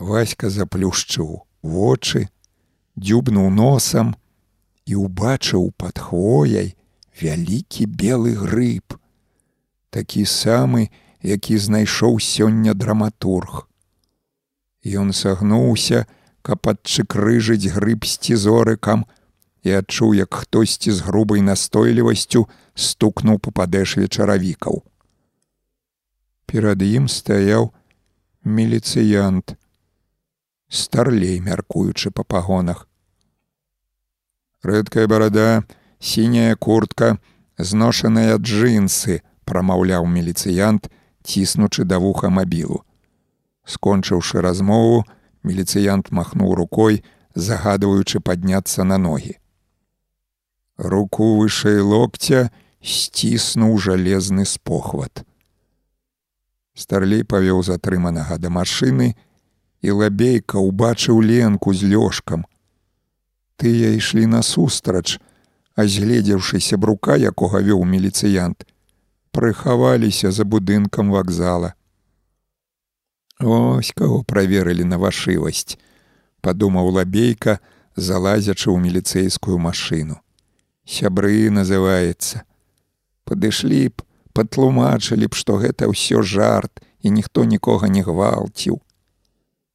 Васька 0.00 0.48
заплюшчыў 0.48 1.44
вочы, 1.62 2.28
дзюбнуў 2.96 3.50
носам 3.52 4.16
і 4.88 4.96
ўбачыў 5.04 5.70
пад 5.76 6.00
хвояй 6.00 6.74
вялікі 7.20 7.84
белы 7.84 8.32
грыб, 8.32 8.96
такі 9.90 10.24
самы, 10.24 10.88
які 11.22 11.58
знайшоў 11.58 12.20
сёння 12.20 12.74
драматург. 12.74 13.66
Ён 14.84 15.12
сагнуўся, 15.12 16.06
каб 16.42 16.68
адчыкрыжыць 16.68 17.72
грыб 17.72 18.04
сцізорыкам 18.04 19.04
і 19.62 19.76
адчуў, 19.80 20.14
як 20.14 20.34
хтосьці 20.34 20.90
з 20.90 21.04
грубай 21.04 21.44
настойлівасцю 21.44 22.48
стукнуў 22.74 23.38
па 23.44 23.50
падэшве 23.50 24.08
чаравікаў 24.08 24.84
перад 26.50 26.82
ім 26.82 27.06
стаяў 27.06 27.68
міліцыянт 28.42 29.54
старлей 30.66 31.36
мяркуючы 31.46 32.10
па 32.10 32.24
пагонах 32.34 32.80
рэдкая 34.70 35.06
барада 35.12 35.62
сіняя 36.12 36.56
куртка 36.66 37.10
зношаныя 37.70 38.40
джинсы 38.42 39.20
прамаўляў 39.46 40.10
міліцыянт 40.16 40.90
ціснучы 41.30 41.86
да 41.86 41.98
вуха 42.02 42.30
мабілу. 42.30 42.82
Скончыўшы 43.64 44.42
размову 44.42 45.04
міліцыянт 45.46 46.10
махнуў 46.10 46.54
рукой 46.58 47.04
загадваючы 47.34 48.20
падняцца 48.20 48.84
на 48.84 48.98
ногі. 48.98 49.38
Руку 50.76 51.36
вышэй 51.38 51.80
локця 51.80 52.50
сціснуў 52.82 53.78
жалезны 53.78 54.44
спохват. 54.44 55.24
Старлей 56.74 57.24
павёў 57.24 57.62
затрыманага 57.62 58.38
да 58.38 58.48
машыны, 58.48 59.14
і 59.80 59.90
лабейка 59.96 60.60
ўбачыў 60.60 61.20
ленку 61.20 61.72
з 61.72 61.88
лёжкам. 61.92 62.44
Тыя 63.56 63.92
ішлі 63.96 64.26
насустрач, 64.26 65.20
а 65.76 65.84
згледзеўшыся 65.84 66.76
брука, 66.76 67.16
якога 67.16 67.60
вёў 67.60 67.84
міліцыянт, 67.84 68.64
прыхаваліся 69.32 70.30
за 70.30 70.44
будынкам 70.44 71.10
вакзала. 71.10 71.74
Оось 73.40 73.92
каго 73.96 74.22
праверылі 74.22 74.84
на 74.84 74.98
вашывасць, 75.00 75.78
падумаў 76.44 76.92
лабейка, 76.98 77.60
залазячы 77.96 78.68
ў 78.68 78.78
міліцэйскую 78.84 79.56
машыну. 79.56 80.20
Сябры 80.84 81.48
называецца. 81.48 82.44
Падышлі 83.24 83.88
б, 83.88 84.04
патлумачылі 84.36 85.30
б, 85.30 85.32
што 85.32 85.56
гэта 85.62 85.88
ўсё 85.88 86.20
жарт 86.20 86.84
і 87.00 87.14
ніхто 87.16 87.44
нікога 87.44 87.88
не 87.88 88.02
гвалціў. 88.04 88.80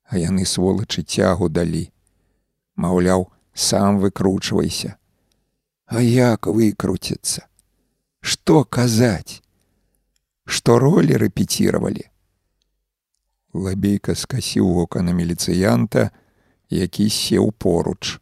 А 0.06 0.22
яны 0.22 0.46
сволачы 0.46 1.02
цягу 1.02 1.50
далі. 1.50 1.90
Маўляў, 2.76 3.32
сам 3.54 3.98
выкручвайся. 4.04 5.00
А 5.88 6.02
як 6.02 6.46
выкруціцца? 6.46 7.48
Што 8.22 8.66
казаць? 8.66 9.45
Што 10.46 10.78
ролі 10.80 11.18
рэпеціравалі? 11.18 12.06
Лабейка 13.54 14.16
скасіў 14.16 14.70
вока 14.78 15.02
на 15.02 15.12
міліцыянта, 15.18 16.12
які 16.70 17.10
сеў 17.10 17.52
поруч. 17.52 18.20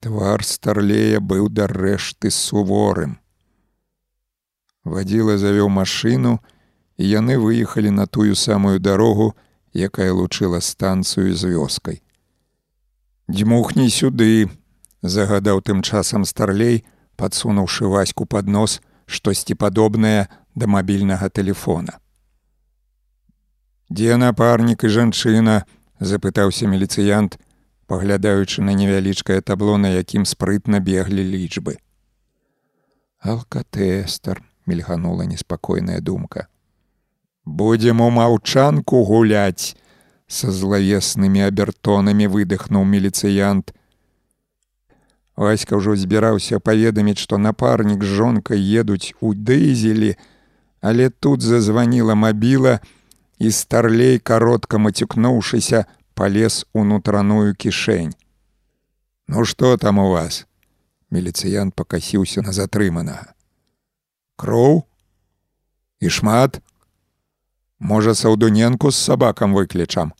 Твар 0.00 0.44
старлея 0.44 1.20
быў 1.20 1.48
да 1.48 1.66
рэшты 1.70 2.30
суворым. 2.30 3.18
Вадзіла 4.84 5.38
завёў 5.38 5.70
машыну, 5.72 6.40
і 6.96 7.04
яны 7.08 7.38
выехалі 7.38 7.90
на 7.90 8.06
тую 8.06 8.34
самую 8.34 8.78
дарогу, 8.78 9.34
якая 9.72 10.12
лучыла 10.12 10.60
станцыю 10.60 11.34
з 11.34 11.54
вёскай. 11.54 12.02
Дзьмухні 13.28 13.88
сюды, 13.90 14.50
загадаў 15.02 15.62
тым 15.64 15.82
часам 15.82 16.24
старлей, 16.24 16.84
падсунуўшы 17.16 17.88
ваську 17.88 18.26
пад 18.26 18.46
нос 18.48 18.80
штосьці 19.06 19.54
падобнае 19.54 20.26
да 20.54 20.66
мабільнага 20.66 21.28
телефона. 21.28 21.98
Дзе 23.90 24.16
напарнік 24.16 24.84
і 24.84 24.88
жанчына, 24.88 25.64
запытаўся 26.00 26.66
міліцыянт, 26.66 27.38
паглядаючы 27.86 28.62
на 28.62 28.72
невялічкае 28.72 29.40
табло, 29.40 29.78
на 29.78 29.88
якім 29.88 30.24
спрытна 30.24 30.80
беглі 30.80 31.20
лічбы. 31.20 31.76
Алкатэстер, 33.20 34.42
мільганула 34.66 35.24
неспакойная 35.24 36.00
думка. 36.00 36.48
Будзем 37.44 38.00
у 38.00 38.10
маўчанку 38.10 39.04
гуляць, 39.04 39.76
са 40.26 40.50
злавеснымі 40.50 41.44
абертонамі 41.44 42.26
выдыхнуў 42.26 42.84
міліцыянт. 42.88 43.72
Васька 45.36 45.76
ўжо 45.76 45.96
збіраўся 45.98 46.60
паведаміць, 46.62 47.18
што 47.18 47.38
напарнік 47.38 48.04
з 48.04 48.10
жонкай 48.20 48.60
едуць 48.62 49.14
у 49.20 49.34
дызелі, 49.34 50.14
але 50.80 51.10
тут 51.10 51.42
зазваніла 51.42 52.14
мабіла, 52.14 52.80
і 53.38 53.50
старлей 53.50 54.18
каротка 54.18 54.78
мацюкнуўшыся 54.78 55.86
палез 56.14 56.64
унутраную 56.72 57.54
кішэнь. 57.58 58.14
Ну 59.26 59.44
што 59.44 59.76
там 59.76 59.98
у 59.98 60.10
вас? 60.14 60.46
Міліцыянт 61.10 61.74
пакасіўся 61.74 62.42
на 62.46 62.54
затрыманага 62.54 63.34
кроў 64.36 64.82
і 66.00 66.10
шмат 66.10 66.60
можа 67.78 68.14
саўдуненку 68.18 68.90
з 68.90 68.98
сабакам 68.98 69.54
выклічам 69.54 70.12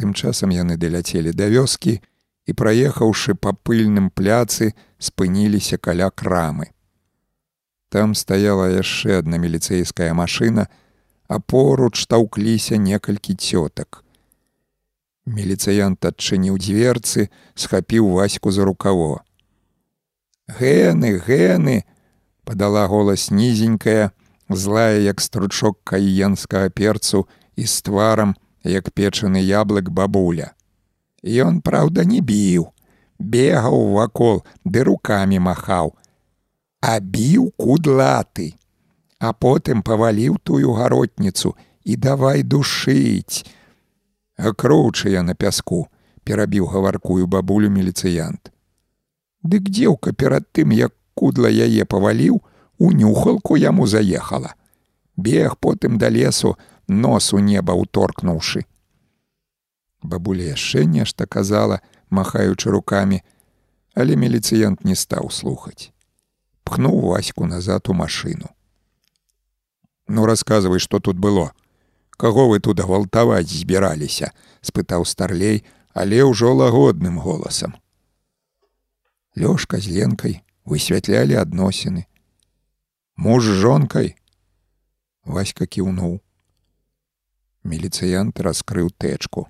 тым 0.00 0.14
часам 0.16 0.54
яны 0.56 0.78
даляцелі 0.80 1.36
да 1.36 1.48
вёскі 1.52 2.00
і 2.46 2.52
праехаўшы 2.52 3.34
па 3.34 3.52
пыльным 3.52 4.10
пляцы 4.10 4.74
спыніліся 4.98 5.78
каля 5.78 6.10
крамы. 6.10 6.70
Там 7.88 8.14
стаяла 8.14 8.70
яшчэ 8.72 9.20
адна 9.20 9.36
міліцэйская 9.38 10.14
машына 10.14 10.68
а 11.32 11.40
поруч 11.40 12.06
таўкліся 12.12 12.76
некалькі 12.76 13.34
цётак. 13.34 14.04
Міліцыянт 15.24 16.04
адчыніў 16.04 16.58
дзверцы 16.60 17.30
схапіў 17.54 18.10
ваську 18.18 18.52
за 18.52 18.66
рукаво. 18.68 19.22
Гэны, 20.58 21.16
гэны, 21.24 21.76
падала 22.44 22.84
голас 22.90 23.30
нізенькая, 23.30 24.10
злая, 24.50 24.98
як 24.98 25.24
стручок 25.24 25.78
каенскага 25.84 26.68
перцу 26.68 27.24
і 27.56 27.64
з 27.64 27.82
тварам, 27.82 28.36
як 28.64 28.90
печаны 28.92 29.40
яблык 29.40 29.88
бабуля. 29.88 30.52
Ён, 31.22 31.60
праўда, 31.62 32.04
не 32.04 32.20
біў, 32.20 32.72
бегаў 33.18 33.94
вакол, 33.94 34.42
ды 34.64 34.82
руками 34.82 35.38
махаў, 35.38 35.94
а 36.82 36.98
біў 36.98 37.52
кудлаты, 37.56 38.54
а 39.22 39.32
потым 39.32 39.82
паваліў 39.86 40.38
тую 40.42 40.74
гаротніцу 40.74 41.54
і 41.84 41.96
давай 41.96 42.42
душыць. 42.42 43.46
Акручыя 44.36 45.22
на 45.22 45.34
пяску, 45.34 45.86
перабіў 46.26 46.66
гаваркую 46.66 47.26
бабулю 47.26 47.70
міліцыянт. 47.70 48.50
Дык 49.42 49.70
дзеўка 49.70 50.12
перад 50.12 50.50
тым, 50.50 50.74
як 50.74 50.94
кудла 51.14 51.50
яе 51.50 51.84
паваліў, 51.84 52.42
у 52.78 52.90
нюхалку 52.90 53.56
яму 53.56 53.86
заехала. 53.86 54.54
Бег 55.16 55.56
потым 55.58 55.98
да 55.98 56.08
лесу 56.08 56.56
нос 56.88 57.32
у 57.32 57.38
неба 57.38 57.78
ўторкнуўшы. 57.78 58.66
Бабуля 60.02 60.50
яшчэ 60.52 60.84
нешта 60.84 61.26
казала, 61.26 61.80
махаючы 62.10 62.70
руками, 62.70 63.22
але 63.94 64.16
міліцыянт 64.16 64.84
не 64.84 64.94
стаў 64.94 65.30
слухаць. 65.30 65.92
Пхнуў 66.64 67.00
ваську 67.12 67.46
назад 67.46 67.88
у 67.88 67.94
машыну. 67.94 68.50
Ну 70.08 70.26
расказвай, 70.26 70.78
што 70.78 71.00
тут 71.00 71.18
было. 71.18 71.52
Каго 72.10 72.48
вы 72.48 72.60
тут 72.60 72.80
гвалтаваць 72.80 73.48
збіраліся?— 73.48 74.32
спытаў 74.62 75.04
старлей, 75.04 75.64
але 75.92 76.22
ўжо 76.24 76.54
лагодным 76.54 77.18
голасам. 77.18 77.74
Лёшка 79.34 79.80
з 79.80 79.90
ленкай 79.90 80.42
высвятлялі 80.64 81.34
адносіны. 81.36 82.06
Муж 83.16 83.44
з 83.44 83.58
жонкай. 83.64 84.14
Васька 85.24 85.66
кіўнуў. 85.66 86.20
Міліцыянт 87.64 88.38
раскрыў 88.40 88.90
тэчку. 88.90 89.46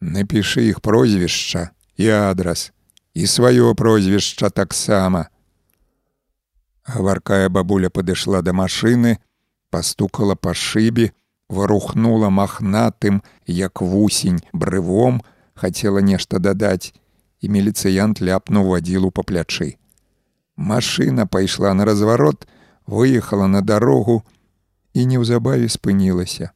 Напішы 0.00 0.68
іх 0.68 0.80
прозвішча 0.80 1.70
і 1.96 2.08
адрас 2.08 2.72
і 3.14 3.24
сваё 3.26 3.74
прозвішча 3.74 4.50
таксама. 4.50 5.28
Гаваркая 6.84 7.48
бабуля 7.48 7.88
падышла 7.88 8.42
да 8.42 8.52
машыны, 8.52 9.16
пастукала 9.70 10.36
па 10.36 10.52
шыбе, 10.54 11.12
варухнула 11.48 12.28
махнатым, 12.28 13.22
як 13.46 13.80
вусень 13.80 14.44
брывом, 14.52 15.22
хацела 15.54 16.04
нешта 16.04 16.38
дадаць, 16.38 16.92
і 17.40 17.48
міліцыянт 17.48 18.20
ляпнуў 18.20 18.68
вадзілу 18.76 19.10
па 19.10 19.22
плячы. 19.22 19.80
Машына 20.56 21.26
пайшла 21.26 21.74
на 21.74 21.84
разварот, 21.84 22.46
выехала 22.86 23.46
на 23.46 23.60
дарогу 23.60 24.22
і 24.92 25.06
неўзабаве 25.06 25.68
спынілася. 25.68 26.52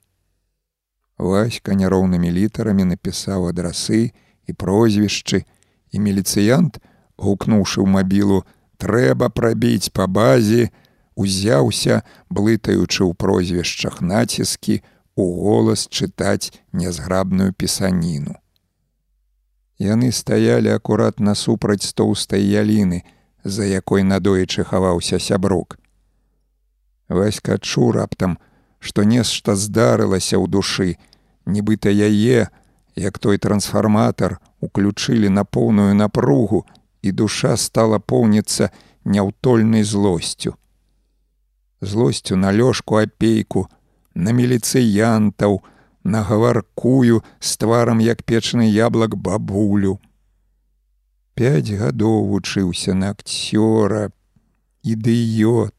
Васька 1.20 1.76
няроўнымі 1.76 2.33
літарамі 2.33 2.88
напісаў 2.88 3.50
адрасы 3.52 4.16
і 4.48 4.52
прозвішчы, 4.56 5.44
і 5.92 5.96
міліцыянт, 6.00 6.80
гукнуўшы 7.20 7.85
ў 7.85 7.88
мабілу, 7.92 8.40
трэба 8.80 9.28
прабіць 9.28 9.92
па 9.92 10.09
базе, 10.09 10.72
узяўся, 11.12 12.00
блытаючы 12.33 13.04
ў 13.04 13.12
прозвішчах 13.12 14.00
націскі, 14.00 14.80
у 15.12 15.24
голас 15.44 15.85
чытаць 15.92 16.56
нязграбную 16.72 17.52
пісаніну. 17.52 18.40
Яны 19.76 20.12
стаялі 20.16 20.72
акурат 20.72 21.20
насупраць 21.20 21.92
тоўстай 21.92 22.40
яліны, 22.40 23.04
за 23.44 23.68
якой 23.68 24.09
надоечы 24.09 24.64
хаваўся 24.64 25.20
сябрук. 25.20 25.76
Васька 27.12 27.61
адчуў 27.61 27.92
раптам, 27.92 28.40
што 28.80 29.04
нешта 29.04 29.52
здарылася 29.56 30.40
ў 30.40 30.48
душы, 30.48 30.96
нібыта 31.46 31.90
яе, 31.90 32.48
як 32.96 33.18
той 33.18 33.38
трансфарматар 33.38 34.38
уключылі 34.61 35.29
на 35.29 35.44
поўную 35.44 35.94
напругу, 35.94 36.66
і 37.03 37.12
душа 37.12 37.57
стала 37.57 37.98
поўніцца 37.98 38.70
няўтольнай 39.05 39.83
злосцю. 39.83 40.55
Злосцю 41.81 42.37
на 42.37 42.53
лёжку 42.53 43.00
апейку, 43.00 43.68
на 44.14 44.33
міліцыянтаў, 44.33 45.62
на 46.05 46.22
гаваркую 46.22 47.22
з 47.40 47.57
тварам 47.57 48.00
як 48.00 48.22
печны 48.22 48.68
яблак 48.68 49.16
бабулю. 49.16 49.98
Пяць 51.35 51.72
гадоў 51.72 52.29
вучыўся 52.29 52.94
на 52.94 53.11
акцёра, 53.16 54.12
ідыёт. 54.85 55.74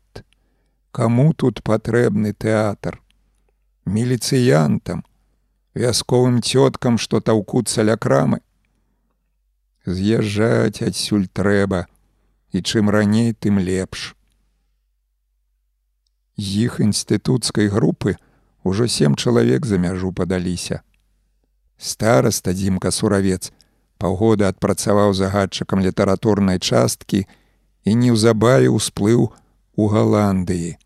Каму 0.91 1.33
тут 1.33 1.61
патрэбны 1.61 2.33
тэатр? 2.33 2.97
Міліцыянтам, 3.85 5.05
вясковым 5.75 6.41
цёткам, 6.41 6.97
што 6.97 7.19
таўкуцца 7.19 7.83
ля 7.83 7.97
крамы. 7.97 8.41
З'язджаць 9.85 10.81
адсюль 10.81 11.27
трэба, 11.27 11.87
і 12.51 12.61
чым 12.61 12.89
раней, 12.89 13.33
тым 13.33 13.59
лепш. 13.59 14.15
З 16.37 16.67
іх 16.67 16.79
інстытуцкай 16.79 17.67
групы, 17.67 18.17
Ужо 18.63 18.87
сем 18.87 19.15
чалавек 19.15 19.65
за 19.65 19.77
мяжу 19.77 20.11
падаліся. 20.13 20.81
Стараста 21.77 22.53
дзімка 22.53 22.91
суравец 22.91 23.51
паўгода 23.97 24.49
адпрацаваў 24.53 25.13
загадчыкам 25.17 25.81
літаратурнай 25.81 26.59
часткі 26.59 27.25
і 27.85 27.95
неўзабаве 27.97 28.69
ўсплыў 28.69 29.33
у 29.75 29.87
Галандыі. 29.89 30.77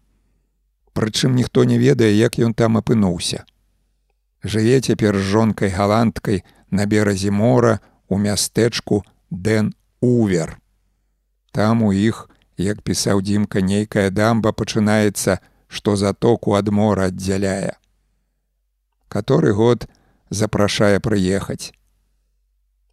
Прычым 0.95 1.35
ніхто 1.35 1.63
не 1.67 1.77
ведае, 1.79 2.15
як 2.15 2.39
ён 2.39 2.55
там 2.55 2.79
апынуўся. 2.79 3.43
Жыве 4.45 4.77
цяпер 4.79 5.17
жонкай 5.17 5.71
галандкай 5.73 6.43
на 6.69 6.85
беразе 6.85 7.31
мора 7.31 7.81
у 8.07 8.19
мястэчку 8.21 9.01
Дэн 9.31 9.73
Увер. 10.01 10.59
Там 11.51 11.81
у 11.81 11.89
іх, 11.89 12.29
як 12.57 12.83
пісаў 12.85 13.25
дзімка 13.25 13.65
нейкая 13.65 14.11
дамба 14.13 14.53
пачынаецца, 14.53 15.39
што 15.65 15.95
затоку 15.97 16.53
ад 16.53 16.69
мора 16.69 17.09
аддзяляе. 17.09 17.73
Каторы 19.09 19.51
год 19.57 19.89
запрашае 20.29 21.01
прыехаць. 21.01 21.73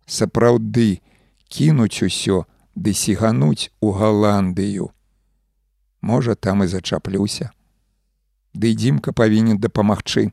Сапраўды 0.08 1.04
кінуць 1.52 2.00
усё 2.00 2.44
ды 2.74 2.96
сігануць 2.96 3.68
у 3.80 3.92
Галандыю. 3.92 4.92
Можа, 6.00 6.34
там 6.34 6.64
і 6.64 6.66
зачаплюся. 6.66 7.52
Ды 8.54 8.72
дзімка 8.72 9.12
павінен 9.12 9.60
дапамагчы. 9.60 10.32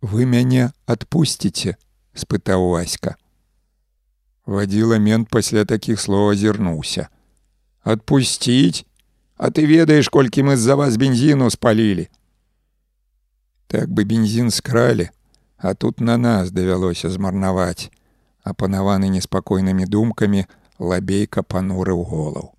Вы 0.00 0.24
мяне 0.24 0.72
адпусціце, 0.86 1.76
спытаў 2.14 2.70
Васька. 2.72 3.16
Вадзіла 4.46 4.98
мент 4.98 5.28
пасля 5.28 5.64
такіх 5.64 6.00
слоў 6.00 6.32
азірнуўся. 6.32 7.08
Адпусціць, 7.82 8.84
А 9.40 9.48
ты 9.48 9.64
ведаеш, 9.64 10.12
колькі 10.12 10.42
мы 10.44 10.54
з-за 10.60 10.76
вас 10.76 11.00
бензіну 11.00 11.48
спалілі. 11.48 12.10
Так 13.72 13.88
бы 13.88 14.04
бензін 14.04 14.50
скралі, 14.52 15.08
а 15.56 15.72
тут 15.72 16.04
на 16.04 16.18
нас 16.20 16.52
давялося 16.52 17.08
змарнаваць, 17.08 17.88
апанаваны 18.44 19.08
неспакойнымі 19.08 19.88
думкамі 19.88 20.44
лабейка 20.76 21.40
панурыў 21.40 22.04
голаў. 22.04 22.52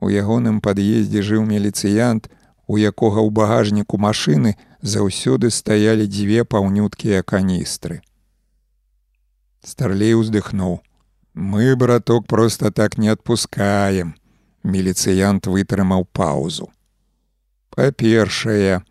У 0.00 0.08
ягоным 0.08 0.64
пад'ездзе 0.64 1.20
жыў 1.20 1.44
меліцыянт, 1.44 2.32
у 2.70 2.78
якога 2.78 3.18
ў 3.26 3.34
багажніку 3.34 3.98
машыны 3.98 4.54
заўсёды 4.94 5.50
стаялі 5.50 6.06
дзве 6.06 6.46
паўнюткія 6.46 7.26
каністры. 7.26 7.98
Старлей 9.66 10.14
уздыхнуў: 10.14 10.78
«Мы, 11.34 11.74
браток, 11.74 12.26
просто 12.26 12.70
так 12.70 12.96
не 12.98 13.10
адпускаем. 13.10 14.14
Міліцыянт 14.62 15.50
вытрымаў 15.50 16.06
паўзу. 16.12 16.70
Па-першае, 17.74 18.82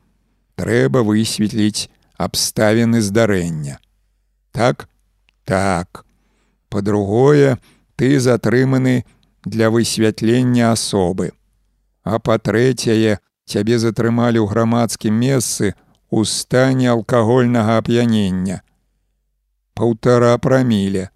трэба 0.59 1.05
высветліць 1.07 1.87
абставіны 2.17 3.01
здарэння. 3.01 3.79
Так, 4.51 4.89
так. 5.45 6.05
Па-другое, 6.69 7.57
ты 7.95 8.19
затрыманы 8.19 9.05
для 9.45 9.69
высвятлення 9.69 10.71
асобы. 10.75 11.31
А 12.03 12.19
па-трэцяе, 12.19 13.19
цябе 13.49 13.81
затрымалі 13.81 14.37
ў 14.37 14.45
грамадскім 14.45 15.13
месцы 15.17 15.73
у 16.13 16.21
стане 16.21 16.93
алкагольнага 16.93 17.81
ап'янення. 17.81 18.61
Паўтара 19.73 20.37
праміле. 20.37 21.09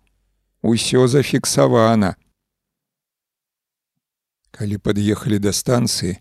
Усё 0.63 1.05
зафіксавана. 1.07 2.15
Калі 4.49 4.77
пад'ехалі 4.77 5.37
да 5.43 5.51
станцыі, 5.53 6.17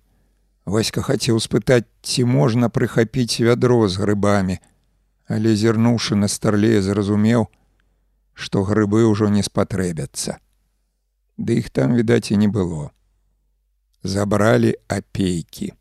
Васька 0.65 1.03
хацеў 1.03 1.41
спытаць, 1.43 1.91
ці 2.07 2.25
можна 2.25 2.69
прыхапіць 2.71 3.43
вядро 3.43 3.89
з 3.89 3.99
грыбамі, 3.99 4.59
але 5.27 5.57
зірнуўшы 5.59 6.15
на 6.15 6.29
старлея 6.31 6.83
зразумеў, 6.87 7.49
што 8.35 8.63
грыбы 8.63 9.03
ўжо 9.11 9.29
не 9.29 9.43
спатрэбяцца. 9.43 10.39
Ды 11.37 11.59
іх 11.59 11.71
там 11.71 11.99
відаць 11.99 12.31
і 12.31 12.39
не 12.39 12.49
было. 12.49 12.95
Забралі 14.03 14.75
апейкі. 14.87 15.75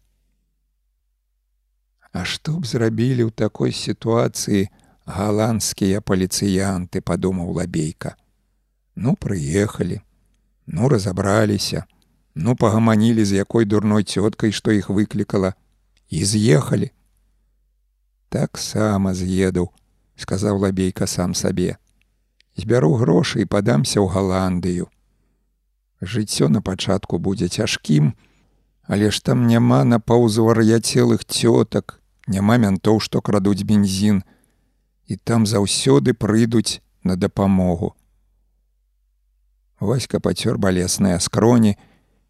А 2.11 2.25
што 2.25 2.59
б 2.59 2.67
зрабілі 2.67 3.27
ў 3.27 3.31
такой 3.31 3.71
сітуацыі 3.71 4.67
галандскія 5.07 6.01
паліцыянты, 6.01 7.01
падумаў 7.01 7.55
лабейка. 7.55 8.15
Ну 8.95 9.15
прыехалі, 9.15 10.01
ну 10.67 10.89
разабраліся, 10.91 11.85
Ну 12.35 12.55
пагаманілі 12.55 13.25
з 13.25 13.43
якой 13.43 13.65
дурной 13.65 14.03
цёткай, 14.03 14.51
што 14.51 14.71
іх 14.71 14.89
выклікала 14.89 15.53
і 16.09 16.23
з'ехалі. 16.23 16.91
Таксама 18.31 19.13
з'еду, 19.13 19.69
сказаў 20.15 20.63
лабейка 20.63 21.07
сам 21.07 21.35
сабе. 21.35 21.75
Збяру 22.55 22.95
грошы 22.95 23.43
і 23.43 23.49
падамся 23.51 23.99
ў 23.99 24.07
Галандыю. 24.07 24.87
Жыццё 25.99 26.47
на 26.47 26.61
пачатку 26.61 27.19
будзе 27.19 27.51
цяжкім, 27.51 28.15
але 28.87 29.11
ж 29.11 29.19
там 29.23 29.47
няма 29.47 29.83
на 29.83 29.99
паўзу 29.99 30.47
вар'яцелых 30.47 31.27
цётак, 31.27 31.99
няма 32.27 32.57
мянтоў, 32.57 32.99
што 32.99 33.21
крадуць 33.21 33.63
бензін, 33.63 34.23
і 35.07 35.15
там 35.15 35.45
заўсёды 35.45 36.13
прыйдуць 36.13 36.81
на 37.03 37.15
дапамогу. 37.15 37.95
Васька 39.79 40.19
пацёр 40.19 40.57
балесныя 40.57 41.19
скроні, 41.19 41.77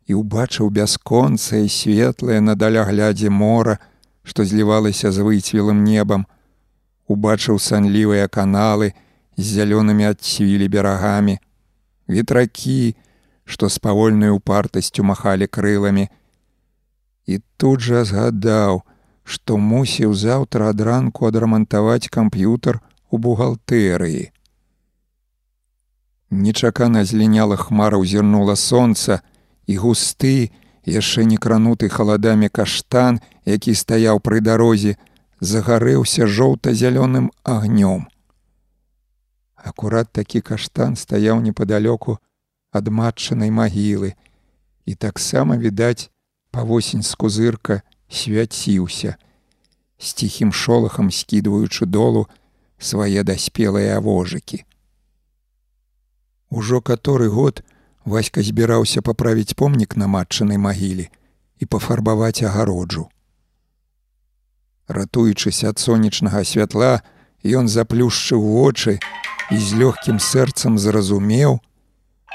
і 0.08 0.18
ўбачыў 0.18 0.72
бясконцае 0.72 1.68
светлае 1.70 2.40
на 2.42 2.56
даляглядзе 2.56 3.30
мора, 3.30 3.78
што 4.24 4.46
злівалася 4.46 5.12
з 5.12 5.24
выцвілым 5.24 5.84
небам, 5.84 6.26
убачыў 7.08 7.60
санлівыя 7.60 8.28
каналы 8.28 8.94
з 9.38 9.44
зялёнымі 9.56 10.08
адцвілі 10.08 10.68
берагамі, 10.68 11.40
ветракі, 12.08 12.96
што 13.44 13.70
з 13.70 13.78
павольнай 13.84 14.32
упартасцю 14.32 15.04
махалі 15.04 15.48
крыламі, 15.48 16.08
і 17.28 17.40
тут 17.58 17.82
жа 17.82 18.04
згадаў, 18.08 18.84
што 19.24 19.58
мусіў 19.58 20.14
заўтра 20.14 20.70
ад 20.74 20.82
ранку 20.82 21.28
адрамантаваць 21.30 22.10
камп'ютар 22.10 22.80
у 23.10 23.18
бухгалтэрыі. 23.18 24.32
Нечакана 26.32 27.04
зліняла 27.04 27.58
хмара 27.60 28.00
ўзірнула 28.00 28.56
сонца, 28.56 29.20
і 29.68 29.78
густы, 29.78 30.52
яшчэ 30.88 31.28
не 31.28 31.38
крануты 31.38 31.90
халадамі 31.90 32.50
каштан, 32.50 33.20
які 33.46 33.76
стаяў 33.76 34.24
пры 34.24 34.40
дарозе, 34.40 34.96
загарэўся 35.40 36.28
жоўта-зялёным 36.28 37.32
агнём. 37.44 38.08
Акурат 39.56 40.12
такі 40.12 40.42
каштан 40.42 40.96
стаяў 40.96 41.42
непадалёку 41.42 42.18
ад 42.72 42.88
матчанай 42.88 43.52
магілы, 43.52 44.16
і 44.86 44.96
таксама 44.96 45.58
відаць, 45.58 46.10
павосень 46.52 47.04
з 47.04 47.14
кузырка 47.16 47.82
свяціўся, 48.12 49.16
з 49.98 50.14
ціхім 50.14 50.54
шолахам 50.54 51.12
скідваючы 51.12 51.86
долу 51.86 52.28
свае 52.78 53.24
даспелыя 53.24 54.00
вожыкі. 54.00 54.66
Ужо 56.50 56.82
каторы 56.82 57.30
год 57.30 57.64
Васька 58.06 58.42
збіраўся 58.42 59.02
паправіць 59.02 59.54
помнік 59.54 59.96
на 59.96 60.08
матчанай 60.08 60.58
магіле 60.58 61.08
і 61.60 61.66
пафарбаваць 61.66 62.42
агароджу. 62.42 63.08
Ратуючыся 64.88 65.70
ад 65.70 65.80
сонечнага 65.80 66.44
святла, 66.44 67.06
ён 67.46 67.70
заплюшчыў 67.70 68.42
вочы 68.42 68.98
і 69.54 69.58
з 69.58 69.78
лёгкім 69.78 70.18
сэрцам 70.18 70.82
зразумеў, 70.82 71.62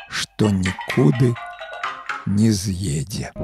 што 0.08 0.54
нікуды 0.54 1.34
не 2.26 2.52
з'едзе. 2.52 3.34